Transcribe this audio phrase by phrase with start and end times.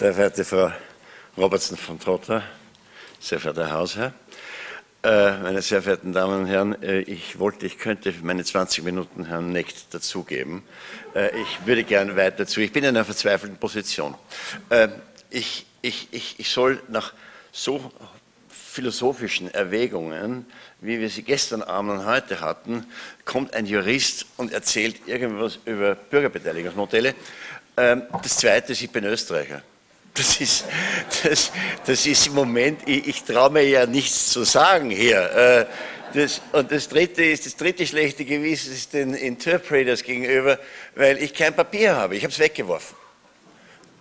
[0.00, 0.72] Sehr verehrte Frau
[1.36, 2.42] Robertson von Trotter,
[3.20, 4.14] sehr verehrter Herr Hausherr,
[5.02, 9.26] äh, meine sehr verehrten Damen und Herren, äh, ich wollte, ich könnte meine 20 Minuten
[9.26, 10.62] Herrn Necht dazugeben.
[11.14, 12.62] Äh, ich würde gerne weiter zu.
[12.62, 14.14] Ich bin in einer verzweifelten Position.
[15.28, 17.12] Ich, ich, ich, ich soll nach
[17.52, 17.92] so
[18.48, 20.46] philosophischen Erwägungen,
[20.80, 22.86] wie wir sie gestern Abend und heute hatten,
[23.26, 27.14] kommt ein Jurist und erzählt irgendwas über Bürgerbeteiligungsmodelle.
[27.76, 29.62] Das Zweite ist, ich bin Österreicher.
[30.14, 30.64] Das ist,
[31.22, 31.52] das,
[31.86, 35.30] das ist im Moment, ich, ich traue mir ja nichts zu sagen hier.
[35.30, 35.66] Äh,
[36.14, 40.58] das, und das dritte ist, das dritte schlechte Gewissen ist den Interpreters gegenüber,
[40.96, 42.16] weil ich kein Papier habe.
[42.16, 42.96] Ich habe es weggeworfen.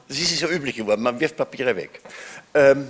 [0.07, 2.01] Das ist so üblich geworden, man wirft Papiere weg.
[2.55, 2.89] Ähm,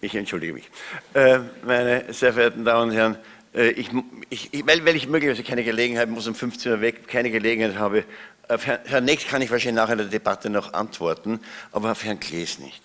[0.00, 0.70] ich entschuldige mich.
[1.12, 3.18] Äh, meine sehr verehrten Damen und Herren,
[3.54, 3.90] ich,
[4.30, 8.04] ich, weil, ich möglicherweise keine Gelegenheit, muss um 15 Uhr weg, keine Gelegenheit habe,
[8.48, 11.40] auf Herrn, Neck kann ich wahrscheinlich nachher in der Debatte noch antworten,
[11.72, 12.82] aber auf Herrn Klees nicht.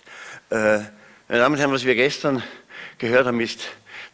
[0.50, 0.78] Äh,
[1.28, 2.42] meine Damen und Herren, was wir gestern
[2.98, 3.60] gehört haben, ist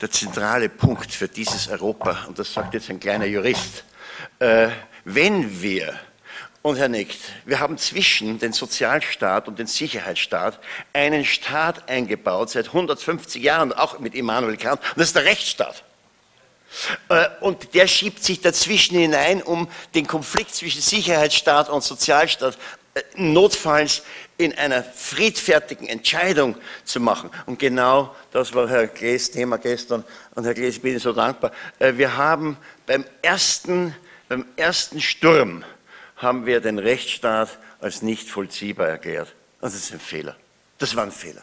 [0.01, 3.85] der zentrale Punkt für dieses Europa, und das sagt jetzt ein kleiner Jurist.
[4.39, 4.69] Äh,
[5.05, 5.95] wenn wir
[6.63, 10.59] und Herr Neckt, wir haben zwischen den Sozialstaat und den Sicherheitsstaat
[10.93, 15.85] einen Staat eingebaut seit 150 Jahren, auch mit Immanuel Kant, und das ist der Rechtsstaat.
[17.09, 22.59] Äh, und der schiebt sich dazwischen hinein, um den Konflikt zwischen Sicherheitsstaat und Sozialstaat
[22.95, 24.03] äh, notfalls
[24.39, 27.31] in einer friedfertigen Entscheidung zu machen.
[27.47, 30.05] Und genau das war Herr Glees Thema gestern.
[30.35, 31.53] Und Herr Glees, ich bin Ihnen so dankbar.
[31.79, 32.57] Äh, wir haben
[32.87, 33.95] beim ersten,
[34.29, 35.65] beim ersten Sturm
[36.17, 39.29] haben wir den Rechtsstaat als nicht vollziehbar erklärt.
[39.61, 40.37] Und das ist ein Fehler.
[40.79, 41.43] Das war ein Fehler.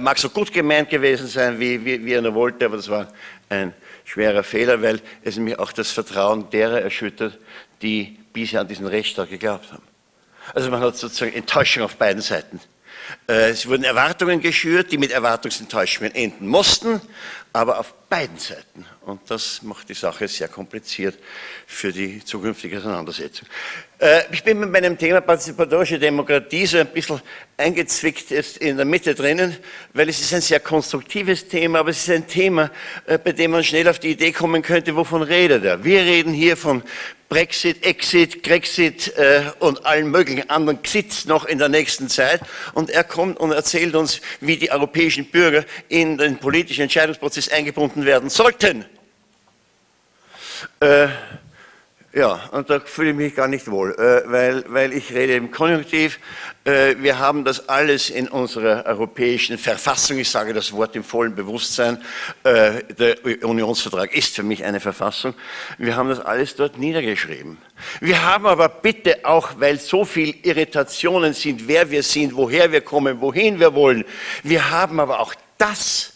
[0.00, 3.12] Mag so gut gemeint gewesen sein, wie, wie, wie er nur wollte, aber das war
[3.50, 3.74] ein
[4.10, 7.38] schwerer Fehler, weil es nämlich auch das Vertrauen derer erschüttert,
[7.80, 9.84] die bisher an diesen Rechtsstaat geglaubt haben.
[10.52, 12.58] Also man hat sozusagen Enttäuschung auf beiden Seiten.
[13.28, 17.00] Äh, es wurden Erwartungen geschürt, die mit Erwartungsenttäuschungen enden mussten,
[17.52, 18.86] aber auf beiden Seiten.
[19.06, 21.18] Und das macht die Sache sehr kompliziert
[21.66, 23.48] für die zukünftige Auseinandersetzung.
[23.98, 27.20] Äh, ich bin mit meinem Thema partizipatorische Demokratie so ein bisschen
[27.56, 29.56] eingezwickt jetzt in der Mitte drinnen,
[29.92, 32.70] weil es ist ein sehr konstruktives Thema, aber es ist ein Thema,
[33.06, 35.82] äh, bei dem man schnell auf die Idee kommen könnte, wovon redet er?
[35.84, 36.82] Wir reden hier von
[37.30, 42.40] Brexit, Exit, Grexit äh, und allen möglichen anderen Xits noch in der nächsten Zeit.
[42.74, 48.04] Und er kommt und erzählt uns, wie die europäischen Bürger in den politischen Entscheidungsprozess eingebunden
[48.04, 48.84] werden sollten.
[50.80, 51.06] Äh,
[52.12, 55.52] ja, und da fühle ich mich gar nicht wohl, äh, weil, weil ich rede im
[55.52, 56.18] Konjunktiv.
[56.64, 61.36] Äh, wir haben das alles in unserer europäischen Verfassung, ich sage das Wort im vollen
[61.36, 62.02] Bewusstsein,
[62.42, 65.34] äh, der Unionsvertrag ist für mich eine Verfassung.
[65.78, 67.58] Wir haben das alles dort niedergeschrieben.
[68.00, 72.80] Wir haben aber bitte auch, weil so viel Irritationen sind, wer wir sind, woher wir
[72.80, 74.04] kommen, wohin wir wollen,
[74.42, 76.09] wir haben aber auch das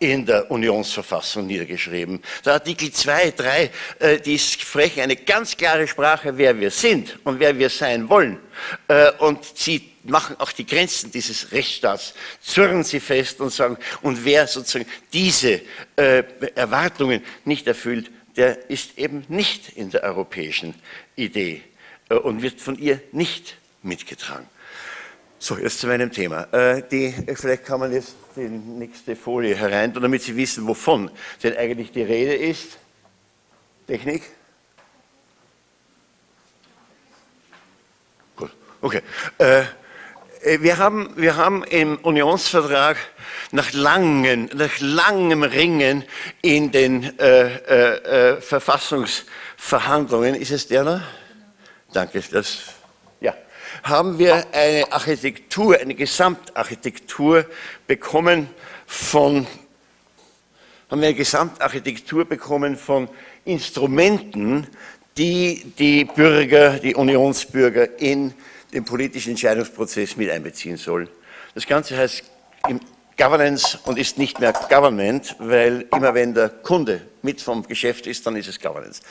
[0.00, 2.22] in der Unionsverfassung niedergeschrieben.
[2.44, 7.38] Der Artikel 2, 3, äh, die sprechen eine ganz klare Sprache, wer wir sind und
[7.38, 8.38] wer wir sein wollen.
[8.88, 14.24] Äh, und sie machen auch die Grenzen dieses Rechtsstaats, zurren sie fest und sagen, und
[14.24, 15.60] wer sozusagen diese
[15.96, 16.24] äh,
[16.54, 20.74] Erwartungen nicht erfüllt, der ist eben nicht in der europäischen
[21.14, 21.62] Idee
[22.08, 24.46] äh, und wird von ihr nicht mitgetragen.
[25.42, 26.42] So, jetzt zu meinem Thema.
[26.52, 31.10] Äh, die, vielleicht kann man jetzt die nächste Folie herein, damit Sie wissen, wovon
[31.42, 32.76] denn eigentlich die Rede ist.
[33.86, 34.22] Technik?
[38.36, 38.50] Gut,
[38.82, 39.00] okay.
[39.38, 39.62] Äh,
[40.42, 42.98] äh, wir haben, wir haben im Unionsvertrag
[43.50, 46.04] nach, langen, nach langem Ringen
[46.42, 51.02] in den äh, äh, äh Verfassungsverhandlungen, ist es der da?
[51.94, 52.74] Danke, das
[53.82, 57.46] haben wir eine Architektur, eine Gesamtarchitektur
[57.86, 58.48] bekommen
[58.86, 59.46] von,
[60.90, 63.08] haben wir eine Gesamtarchitektur bekommen von
[63.44, 64.66] Instrumenten,
[65.16, 68.34] die die Bürger, die Unionsbürger in
[68.72, 71.08] den politischen Entscheidungsprozess mit einbeziehen sollen.
[71.54, 72.24] Das Ganze heißt
[72.68, 72.80] im
[73.20, 78.26] Governance und ist nicht mehr Government, weil immer wenn der Kunde mit vom Geschäft ist,
[78.26, 79.02] dann ist es Governance.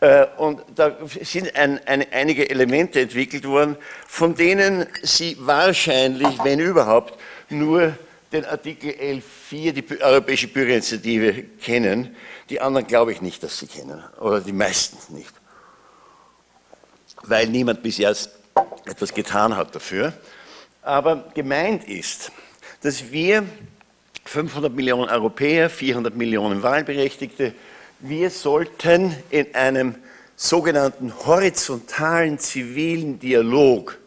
[0.00, 3.76] Äh, und da sind ein, ein, einige Elemente entwickelt worden,
[4.06, 7.18] von denen Sie wahrscheinlich, wenn überhaupt,
[7.48, 7.94] nur
[8.32, 12.14] den Artikel 11.4, die Europäische Bürgerinitiative, kennen.
[12.50, 15.32] Die anderen glaube ich nicht, dass sie kennen, oder die meisten nicht.
[17.22, 18.28] Weil niemand bis jetzt
[18.84, 20.12] etwas getan hat dafür.
[20.82, 22.30] Aber gemeint ist,
[22.84, 23.46] dass wir
[24.26, 27.54] 500 Millionen Europäer, 400 Millionen Wahlberechtigte,
[28.00, 29.94] wir sollten in einem
[30.36, 33.98] sogenannten horizontalen zivilen Dialog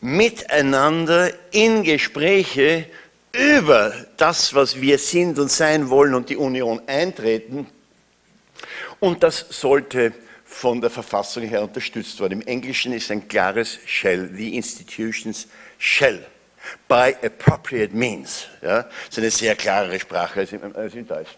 [0.00, 2.86] miteinander in Gespräche
[3.30, 7.68] über das, was wir sind und sein wollen und die Union eintreten.
[8.98, 10.12] Und das sollte
[10.44, 12.40] von der Verfassung her unterstützt werden.
[12.40, 14.28] Im Englischen ist ein klares Shell.
[14.34, 15.46] The institutions
[15.78, 16.18] shall
[16.88, 18.46] by appropriate means.
[18.62, 21.36] Ja, das ist eine sehr klare Sprache als in Deutsch.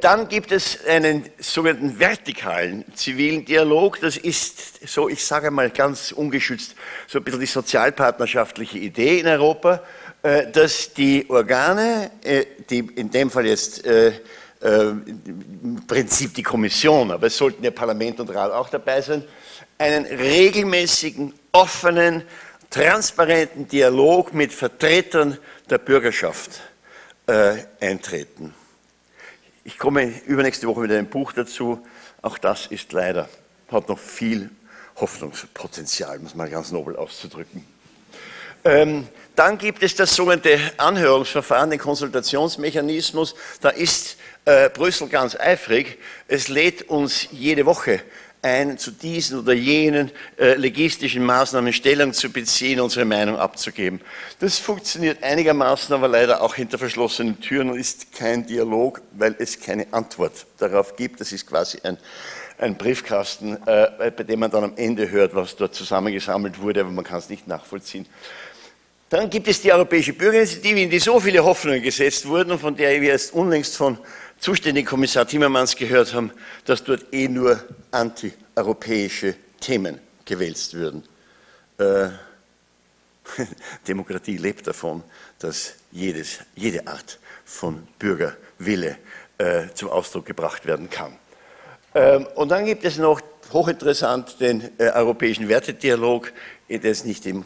[0.00, 3.98] Dann gibt es einen sogenannten vertikalen zivilen Dialog.
[4.00, 6.76] Das ist so, ich sage mal ganz ungeschützt,
[7.08, 9.82] so ein bisschen die sozialpartnerschaftliche Idee in Europa,
[10.22, 14.12] äh, dass die Organe, äh, die in dem Fall jetzt äh,
[14.62, 19.24] im Prinzip die Kommission, aber es sollten ja Parlament und Rat auch dabei sein,
[19.78, 22.22] einen regelmäßigen, offenen,
[22.70, 25.38] transparenten Dialog mit Vertretern
[25.68, 26.60] der Bürgerschaft
[27.80, 28.54] eintreten.
[29.62, 31.86] Ich komme übernächste Woche mit einem Buch dazu.
[32.22, 33.28] Auch das ist leider,
[33.70, 34.50] hat noch viel
[34.96, 37.64] Hoffnungspotenzial, muss man ganz nobel auszudrücken.
[38.64, 43.34] Ähm, dann gibt es das sogenannte Anhörungsverfahren, den Konsultationsmechanismus.
[43.60, 45.98] Da ist äh, Brüssel ganz eifrig.
[46.28, 48.02] Es lädt uns jede Woche
[48.42, 54.00] ein, zu diesen oder jenen äh, logistischen Maßnahmen Stellung zu beziehen, unsere Meinung abzugeben.
[54.38, 59.60] Das funktioniert einigermaßen, aber leider auch hinter verschlossenen Türen und ist kein Dialog, weil es
[59.60, 61.20] keine Antwort darauf gibt.
[61.20, 61.98] Das ist quasi ein,
[62.58, 66.90] ein Briefkasten, äh, bei dem man dann am Ende hört, was dort zusammengesammelt wurde, aber
[66.90, 68.06] man kann es nicht nachvollziehen.
[69.10, 72.76] Dann gibt es die Europäische Bürgerinitiative, in die so viele Hoffnungen gesetzt wurden und von
[72.76, 73.98] der wir erst unlängst von
[74.40, 76.32] zuständigen Kommissar Timmermans gehört haben,
[76.64, 81.04] dass dort eh nur antieuropäische Themen gewälzt würden.
[81.78, 82.08] Äh,
[83.86, 85.04] Demokratie lebt davon,
[85.38, 88.96] dass jedes, jede Art von Bürgerwille
[89.38, 91.16] äh, zum Ausdruck gebracht werden kann.
[91.94, 93.20] Ähm, und dann gibt es noch
[93.52, 96.32] hochinteressant den äh, europäischen Wertedialog,
[96.68, 97.44] der ist nicht im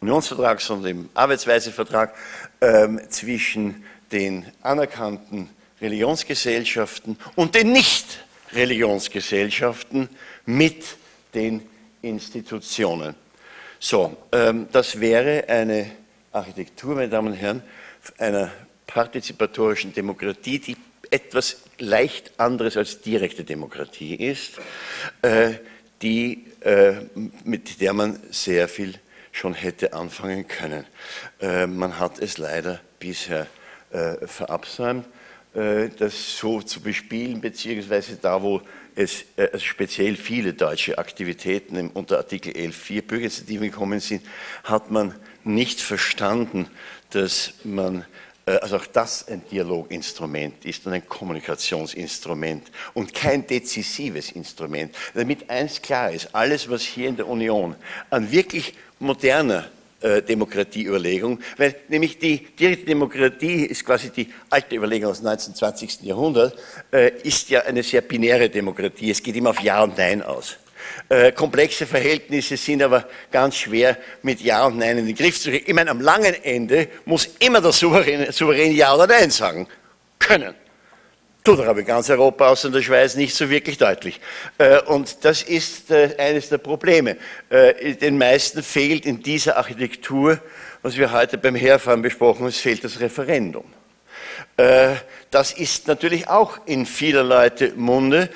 [0.00, 2.14] Unionsvertrag, sondern im Arbeitsweisevertrag
[2.60, 10.10] ähm, zwischen den anerkannten Religionsgesellschaften und den Nicht-Religionsgesellschaften
[10.46, 10.84] mit
[11.34, 11.62] den
[12.02, 13.14] Institutionen.
[13.80, 15.90] So, ähm, das wäre eine
[16.32, 17.62] Architektur, meine Damen und Herren,
[18.18, 18.50] einer
[18.86, 20.76] partizipatorischen Demokratie, die
[21.10, 24.58] etwas leicht anderes als direkte Demokratie ist,
[25.22, 25.54] äh,
[26.02, 26.94] die, äh,
[27.44, 28.94] mit der man sehr viel
[29.32, 30.84] schon hätte anfangen können.
[31.40, 33.46] Äh, man hat es leider bisher
[34.26, 35.06] verabsäumt.
[35.58, 38.62] Äh, das so zu bespielen, beziehungsweise da, wo
[38.94, 44.22] es äh, also speziell viele deutsche Aktivitäten unter Artikel 11.4 Bürgerinitiativen gekommen sind,
[44.62, 46.68] hat man nicht verstanden,
[47.10, 48.04] dass man
[48.46, 54.94] äh, also auch das ein Dialoginstrument ist und ein Kommunikationsinstrument und kein dezisives Instrument.
[55.14, 57.74] Damit eins klar ist, alles, was hier in der Union
[58.10, 59.68] an wirklich moderner
[60.00, 65.54] äh, Demokratieüberlegung, weil nämlich die direkte Demokratie ist quasi die alte Überlegung aus dem 19.
[65.54, 66.02] 20.
[66.02, 66.56] Jahrhundert,
[66.92, 69.10] äh, ist ja eine sehr binäre Demokratie.
[69.10, 70.56] Es geht immer auf Ja und Nein aus.
[71.08, 75.50] Äh, komplexe Verhältnisse sind aber ganz schwer mit Ja und Nein in den Griff zu
[75.50, 75.64] kriegen.
[75.66, 79.66] Ich meine, am langen Ende muss immer der Souverän, Souverän Ja oder Nein sagen
[80.18, 80.54] können.
[81.44, 84.20] Tut aber in ganz Europa außer in der Schweiz nicht so wirklich deutlich.
[84.58, 87.16] Äh, und das ist äh, eines der Probleme.
[87.48, 90.40] Äh, den meisten fehlt in dieser Architektur,
[90.82, 93.64] was wir heute beim Herfahren besprochen haben, es fehlt das Referendum.
[95.30, 98.28] Das ist natürlich auch in vieler Leute Munde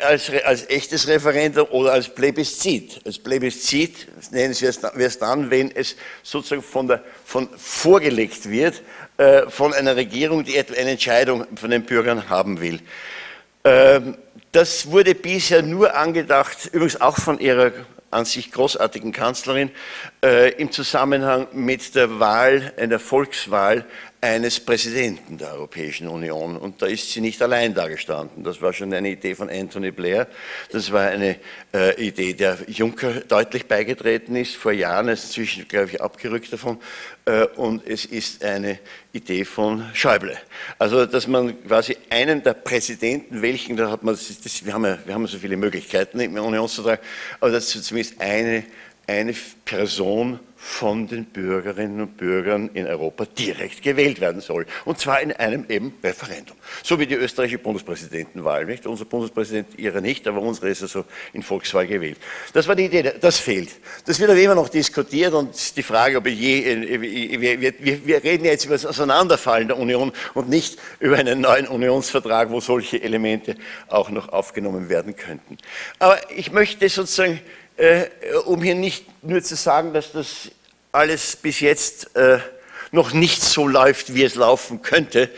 [0.00, 3.00] als, als echtes Referendum oder als Plebiszit.
[3.04, 8.82] Als Plebiszit nennen wir es dann, wenn es sozusagen von, der, von vorgelegt wird
[9.18, 12.80] äh, von einer Regierung, die eine Entscheidung von den Bürgern haben will.
[13.64, 14.18] Ähm,
[14.52, 17.72] das wurde bisher nur angedacht, übrigens auch von ihrer
[18.10, 19.70] an sich großartigen Kanzlerin,
[20.24, 23.84] äh, im Zusammenhang mit der Wahl, einer Volkswahl
[24.20, 26.56] eines Präsidenten der Europäischen Union.
[26.56, 28.42] Und da ist sie nicht allein dagestanden.
[28.44, 30.26] Das war schon eine Idee von Anthony Blair.
[30.72, 31.36] Das war eine
[31.72, 35.08] äh, Idee, der Juncker deutlich beigetreten ist vor Jahren.
[35.08, 36.78] Ist inzwischen, glaube ich, abgerückt davon.
[37.26, 38.78] Äh, und es ist eine
[39.12, 40.36] Idee von Schäuble.
[40.78, 44.98] Also, dass man quasi einen der Präsidenten, welchen, da hat man, das, wir, haben ja,
[45.04, 47.00] wir haben so viele Möglichkeiten im Unionsvertrag,
[47.40, 48.64] aber dass zumindest eine
[49.06, 49.34] eine
[49.64, 54.66] Person von den Bürgerinnen und Bürgern in Europa direkt gewählt werden soll.
[54.84, 56.56] Und zwar in einem eben Referendum.
[56.82, 58.64] So wie die österreichische Bundespräsidentenwahl.
[58.64, 58.86] Nicht?
[58.86, 62.18] Unser Bundespräsident ihre nicht, aber unsere ist also in Volkswahl gewählt.
[62.52, 63.68] Das war die Idee, das fehlt.
[64.06, 68.24] Das wird aber immer noch diskutiert und die Frage, ob je, äh, wir, wir, wir
[68.24, 73.00] reden jetzt über das Auseinanderfallen der Union und nicht über einen neuen Unionsvertrag, wo solche
[73.00, 73.56] Elemente
[73.88, 75.58] auch noch aufgenommen werden könnten.
[76.00, 77.40] Aber ich möchte sozusagen
[77.76, 78.06] äh,
[78.44, 80.50] um hier nicht nur zu sagen, dass das
[80.92, 82.38] alles bis jetzt äh,
[82.90, 85.30] noch nicht so läuft, wie es laufen könnte,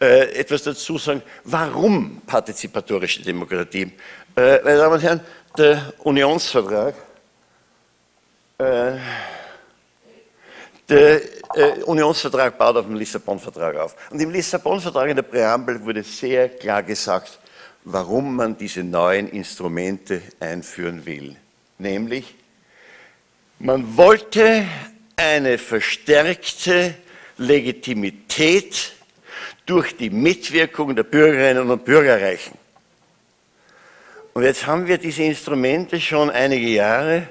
[0.00, 3.92] äh, etwas dazu sagen, warum partizipatorische Demokratie?
[4.36, 5.20] Äh, meine Damen und Herren,
[5.56, 6.94] der Unionsvertrag,
[8.58, 8.92] äh,
[10.88, 11.20] der
[11.54, 13.96] äh, Unionsvertrag baut auf dem Lissabon-Vertrag auf.
[14.10, 17.38] Und im Lissabon-Vertrag in der Präambel wurde sehr klar gesagt,
[17.84, 21.36] warum man diese neuen Instrumente einführen will.
[21.78, 22.34] Nämlich,
[23.58, 24.66] man wollte
[25.16, 26.94] eine verstärkte
[27.38, 28.92] Legitimität
[29.66, 32.56] durch die Mitwirkung der Bürgerinnen und Bürger erreichen.
[34.34, 37.28] Und jetzt haben wir diese Instrumente schon einige Jahre.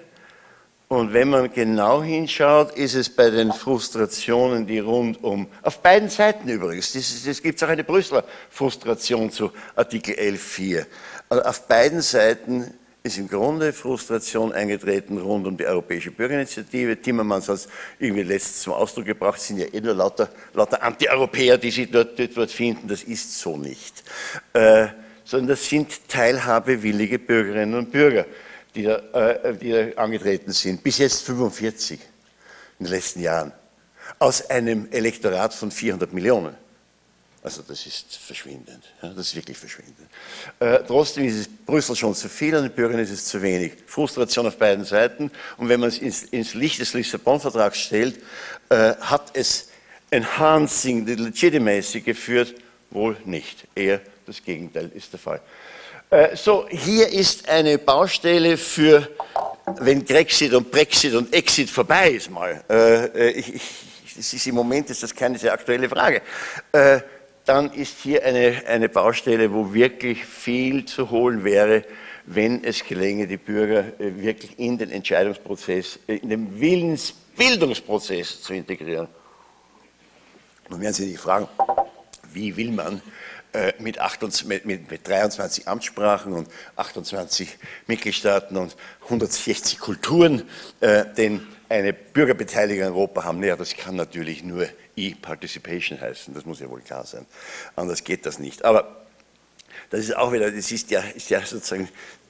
[0.88, 6.10] Und wenn man genau hinschaut, ist es bei den Frustrationen, die rund um, auf beiden
[6.10, 10.86] Seiten übrigens, es gibt auch eine Brüsseler Frustration zu Artikel 11.4.
[11.30, 12.74] Also auf beiden Seiten
[13.06, 17.00] ist im Grunde Frustration eingetreten rund um die Europäische Bürgerinitiative.
[17.00, 17.68] Timmermans hat es
[18.00, 22.18] irgendwie letztens zum Ausdruck gebracht, sind ja eh nur lauter, lauter Anti-Europäer, die sich dort,
[22.36, 22.88] dort, finden.
[22.88, 24.04] Das ist so nicht.
[24.54, 24.88] Äh,
[25.24, 28.26] sondern das sind teilhabewillige Bürgerinnen und Bürger,
[28.74, 30.84] die da, äh, die da angetreten sind.
[30.84, 32.00] Bis jetzt 45
[32.80, 33.52] in den letzten Jahren.
[34.18, 36.56] Aus einem Elektorat von 400 Millionen.
[37.46, 40.10] Also das ist verschwindend, ja, das ist wirklich verschwindend.
[40.60, 43.74] Äh, trotzdem ist es Brüssel schon zu viel, an den Bürgern ist es zu wenig.
[43.86, 45.30] Frustration auf beiden Seiten.
[45.58, 48.18] Und wenn man es ins, ins Licht des Lissabon-Vertrags stellt,
[48.70, 49.70] äh, hat es
[50.10, 52.56] Enhancing the Legitimacy geführt?
[52.90, 53.68] Wohl nicht.
[53.76, 55.40] Eher das Gegenteil ist der Fall.
[56.10, 59.08] Äh, so, hier ist eine Baustelle für,
[59.82, 62.64] wenn Grexit und Brexit und Exit vorbei ist mal.
[62.68, 66.24] Äh, äh, ich, ich, ist im Moment ist das keine sehr aktuelle Frage.
[66.72, 67.02] Äh,
[67.46, 71.84] dann ist hier eine, eine Baustelle, wo wirklich viel zu holen wäre,
[72.26, 78.54] wenn es gelänge, die Bürger äh, wirklich in den Entscheidungsprozess, äh, in den Willensbildungsprozess zu
[78.54, 79.08] integrieren.
[80.70, 81.48] Nun werden Sie sich fragen,
[82.34, 83.04] wie will man
[83.54, 90.44] äh, mit, 28, mit, mit 23 Amtssprachen und 28 Mitgliedstaaten und 160 Kulturen
[90.82, 93.40] denn eine Bürgerbeteiligung in Europa haben?
[93.40, 97.26] Naja, das kann natürlich nur E-Participation heißen, das muss ja wohl klar sein.
[97.76, 98.64] Anders geht das nicht.
[98.66, 99.06] Aber
[99.90, 101.90] das ist auch wieder, das ist ja, ist ja sozusagen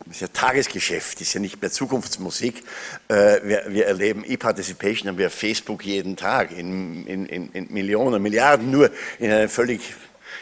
[0.10, 2.64] ist ja Tagesgeschäft, ist ja nicht mehr Zukunftsmusik.
[3.08, 8.70] Äh, wir, wir, erleben E-Participation, haben wir Facebook jeden Tag in, in, in, Millionen, Milliarden,
[8.70, 9.96] nur in einem völlig,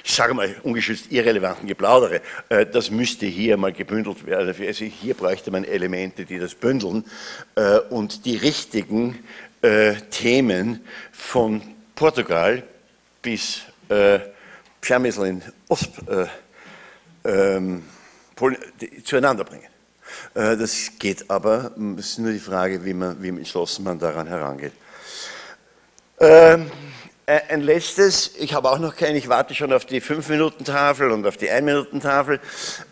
[0.04, 2.22] ich sage mal, ungeschützt irrelevanten Geplaudere.
[2.50, 4.48] Äh, das müsste hier mal gebündelt werden.
[4.48, 7.06] Also hier bräuchte man Elemente, die das bündeln
[7.56, 9.20] äh, und die richtigen
[10.10, 10.82] Themen
[11.14, 11.62] von
[11.96, 12.64] Portugal
[13.22, 14.20] bis äh,
[14.90, 16.26] in Ost, äh,
[17.24, 17.84] ähm,
[19.04, 19.70] zueinander bringen.
[20.34, 24.28] Äh, das geht aber, es ist nur die Frage, wie, man, wie entschlossen man daran
[24.28, 24.74] herangeht.
[26.20, 26.70] Ähm,
[27.26, 31.38] ein letztes, ich habe auch noch keinen, ich warte schon auf die 5-Minuten-Tafel und auf
[31.38, 32.40] die 1-Minuten-Tafel.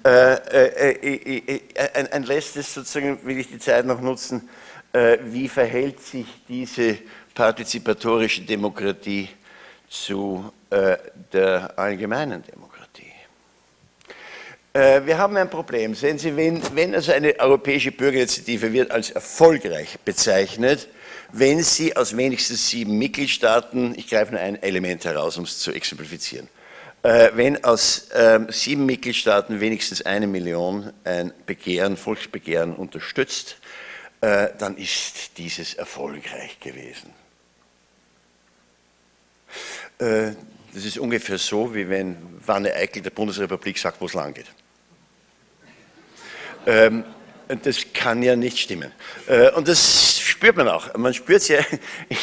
[0.06, 4.50] Äh, äh, äh, äh, ein, letztes sozusagen will ich die Zeit noch nutzen.
[4.94, 6.98] wie verhält sich diese
[7.34, 9.30] partizipatorische Demokratie
[9.90, 10.98] zu äh,
[11.34, 12.71] der allgemeinen Demokratie.
[14.74, 15.96] Äh, wir haben ein Problem.
[15.96, 20.88] Sehen Sie, wenn, wenn also eine europäische Bürgerinitiative wird als erfolgreich bezeichnet,
[21.34, 25.72] wenn sie aus wenigstens sieben Mitgliedstaaten, ich greife nur ein Element heraus, um es zu
[25.72, 26.48] exemplifizieren,
[27.04, 33.58] äh, wenn aus ähm, sieben Mitgliedstaaten wenigstens eine Million ein Begehren, Volksbegehren unterstützt,
[34.22, 37.14] äh, dann ist dieses erfolgreich gewesen.
[39.98, 44.48] Das ist ungefähr so, wie wenn Wanne Eickel der Bundesrepublik sagt, wo es lang geht.
[46.66, 47.04] Ähm,
[47.64, 48.92] das kann ja nicht stimmen.
[49.28, 50.96] Äh, und das spürt man auch.
[50.96, 51.60] Man spürt es ja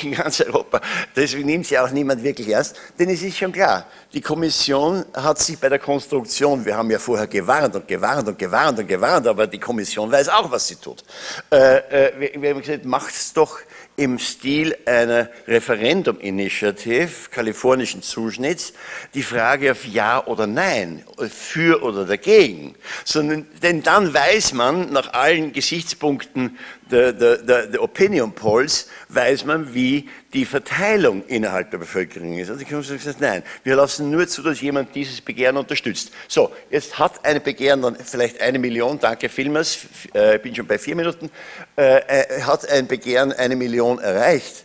[0.03, 0.81] in ganz Europa.
[1.15, 2.77] Deswegen nimmt es ja auch niemand wirklich ernst.
[2.99, 6.99] Denn es ist schon klar, die Kommission hat sich bei der Konstruktion, wir haben ja
[6.99, 10.77] vorher gewarnt und gewarnt und gewarnt und gewarnt, aber die Kommission weiß auch, was sie
[10.77, 11.05] tut.
[11.51, 13.59] Äh, wir haben gesagt, macht es doch
[13.99, 18.73] im Stil einer Referendum-Initiative kalifornischen Zuschnitts
[19.13, 25.15] die Frage auf Ja oder Nein, für oder dagegen, sondern denn dann weiß man nach
[25.15, 26.59] allen Gesichtspunkten
[26.91, 32.51] der, der, der, Opinion Polls weiß man, wie die Verteilung innerhalb der Bevölkerung ist.
[32.51, 36.13] Also ich habe gesagt, nein, wir lassen nur zu, dass jemand dieses Begehren unterstützt.
[36.27, 39.79] So, jetzt hat ein Begehren dann vielleicht eine Million, danke vielmals,
[40.15, 41.31] äh, ich bin schon bei vier Minuten,
[41.77, 44.65] äh, hat ein Begehren eine Million erreicht,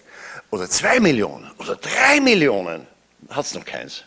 [0.51, 2.87] oder zwei Millionen, oder drei Millionen,
[3.29, 4.03] hat es noch keins.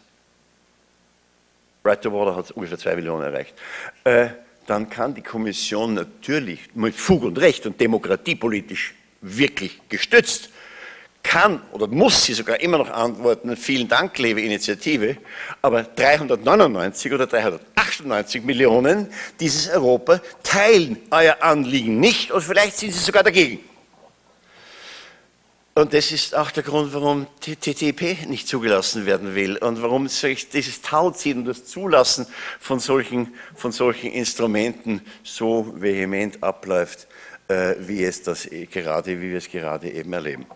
[1.85, 3.55] Right to Water hat ungefähr zwei Millionen erreicht.
[4.05, 4.29] Äh,
[4.67, 10.51] dann kann die Kommission natürlich mit Fug und Recht und demokratiepolitisch wirklich gestützt,
[11.23, 15.17] kann oder muss sie sogar immer noch antworten, vielen Dank, liebe Initiative,
[15.61, 19.09] aber 399 oder 398 Millionen
[19.41, 23.59] dieses Europa teilen euer Anliegen nicht und vielleicht sind sie sogar dagegen.
[25.79, 30.81] Und das ist auch der Grund, warum TTIP nicht zugelassen werden will und warum dieses
[30.81, 32.27] Tauziehen und das Zulassen
[32.59, 37.07] von solchen, von solchen Instrumenten so vehement abläuft,
[37.49, 40.47] äh, wie, es das eh gerade, wie wir es gerade eben erleben.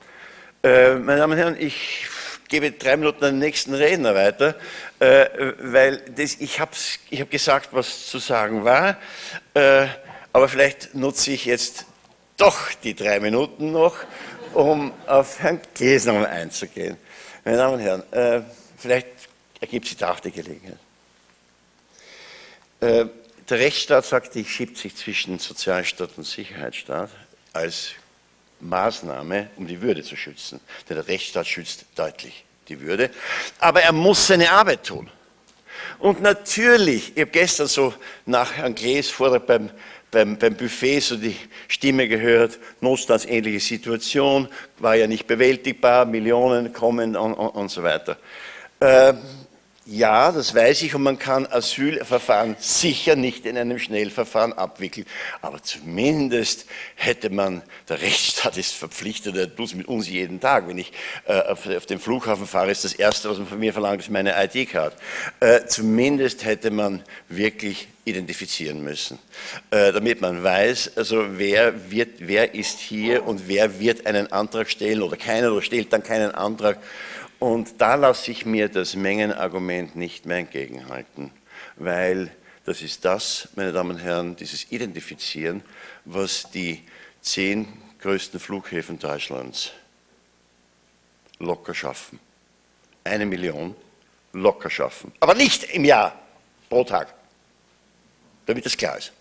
[0.63, 2.07] Äh, meine Damen und Herren, ich
[2.49, 4.55] gebe drei Minuten an den nächsten Redner weiter,
[5.01, 5.27] äh,
[5.61, 6.71] weil das, ich habe
[7.11, 8.97] ich hab gesagt, was zu sagen war,
[9.53, 9.87] äh,
[10.33, 11.85] aber vielleicht nutze ich jetzt
[12.39, 13.97] doch die drei Minuten noch
[14.55, 16.97] um auf Herrn nochmal einzugehen.
[17.45, 18.43] Meine Damen und Herren, äh,
[18.77, 19.09] vielleicht
[19.61, 20.79] ergibt sich da auch die Gelegenheit.
[22.81, 23.07] Äh,
[23.49, 27.11] der Rechtsstaat sagt, ich schiebt sich zwischen Sozialstaat und Sicherheitsstaat
[27.53, 27.91] als
[28.61, 30.61] Maßnahme, um die Würde zu schützen.
[30.89, 33.11] Denn der Rechtsstaat schützt deutlich die Würde.
[33.59, 35.11] Aber er muss seine Arbeit tun.
[35.99, 37.95] Und natürlich, ich habe gestern so
[38.27, 39.71] nach Herrn Glees Vortrag beim
[40.11, 41.37] beim, beim Buffet so die
[41.69, 44.49] Stimme gehört, notstandsähnliche Situation,
[44.79, 48.17] war ja nicht bewältigbar, Millionen kommen und, und, und so weiter.
[48.81, 49.15] Äh,
[49.87, 55.07] ja, das weiß ich und man kann Asylverfahren sicher nicht in einem Schnellverfahren abwickeln,
[55.41, 60.69] aber zumindest hätte man, der Rechtsstaat ist verpflichtet, er tut es mit uns jeden Tag.
[60.69, 60.93] Wenn ich
[61.27, 64.11] äh, auf, auf, den Flughafen fahre, ist das Erste, was man von mir verlangt, ist
[64.11, 64.95] meine ID-Card.
[65.41, 69.19] Äh, zumindest hätte man wirklich identifizieren müssen,
[69.71, 74.69] äh, damit man weiß, also wer, wird, wer ist hier und wer wird einen Antrag
[74.69, 76.79] stellen oder keiner oder stellt dann keinen Antrag
[77.41, 81.33] und da lasse ich mir das Mengenargument nicht mehr entgegenhalten,
[81.77, 82.31] weil
[82.65, 85.63] das ist das, meine Damen und Herren, dieses Identifizieren,
[86.05, 86.85] was die
[87.23, 87.67] zehn
[88.01, 89.73] größten Flughäfen Deutschlands
[91.39, 92.21] locker schaffen.
[93.03, 93.75] Eine Million
[94.33, 95.13] locker schaffen.
[95.21, 96.21] Aber nicht im Jahr,
[96.69, 97.13] pro Tag,
[98.47, 99.13] damit das klar ist.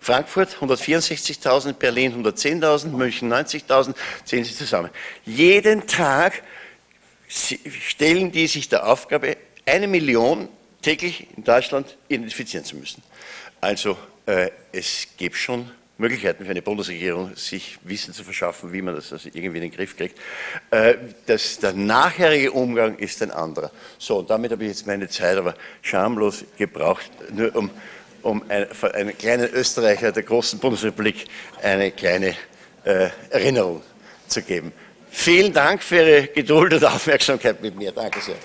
[0.00, 4.90] Frankfurt 164.000, Berlin 110.000, München 90.000, zählen Sie zusammen.
[5.24, 6.42] Jeden Tag
[7.28, 9.36] stellen die sich der Aufgabe,
[9.66, 10.48] eine Million
[10.82, 13.02] täglich in Deutschland identifizieren zu müssen.
[13.60, 18.94] Also äh, es gibt schon Möglichkeiten für eine Bundesregierung, sich Wissen zu verschaffen, wie man
[18.94, 20.16] das also irgendwie in den Griff kriegt.
[20.70, 20.94] Äh,
[21.26, 23.72] das, der nachherige Umgang ist ein anderer.
[23.98, 27.70] So, und damit habe ich jetzt meine Zeit aber schamlos gebraucht, nur um,
[28.22, 31.26] um ein, einen kleinen Österreicher der großen Bundesrepublik
[31.62, 32.36] eine kleine
[32.84, 33.82] äh, Erinnerung
[34.28, 34.72] zu geben.
[35.10, 37.92] Vielen Dank für Ihre Geduld und Aufmerksamkeit mit mir.
[37.92, 38.36] Danke sehr.